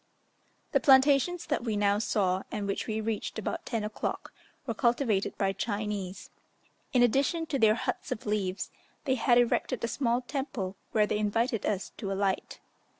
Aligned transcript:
The 0.71 0.79
plantations 0.79 1.45
that 1.45 1.63
we 1.63 1.77
now 1.77 1.99
saw, 1.99 2.41
and 2.51 2.65
which 2.65 2.87
we 2.87 2.99
reached 2.99 3.37
about 3.37 3.67
10 3.67 3.83
o'clock, 3.83 4.33
were 4.65 4.73
cultivated 4.73 5.37
by 5.37 5.53
Chinese. 5.53 6.31
In 6.91 7.03
addition 7.03 7.45
to 7.45 7.59
their 7.59 7.75
huts 7.75 8.11
of 8.11 8.25
leaves, 8.25 8.71
they 9.05 9.13
had 9.13 9.37
erected 9.37 9.83
a 9.83 9.87
small 9.87 10.21
temple, 10.21 10.75
where 10.91 11.05
they 11.05 11.19
invited 11.19 11.67
us 11.67 11.91
to 11.97 12.11
alight. 12.11 12.59